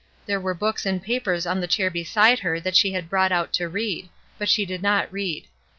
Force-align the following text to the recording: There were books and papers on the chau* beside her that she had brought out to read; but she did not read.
There 0.25 0.39
were 0.39 0.55
books 0.55 0.87
and 0.87 0.99
papers 0.99 1.45
on 1.45 1.61
the 1.61 1.67
chau* 1.67 1.89
beside 1.91 2.39
her 2.39 2.59
that 2.59 2.75
she 2.75 2.93
had 2.93 3.07
brought 3.07 3.31
out 3.31 3.53
to 3.53 3.69
read; 3.69 4.09
but 4.39 4.49
she 4.49 4.65
did 4.65 4.81
not 4.81 5.13
read. 5.13 5.45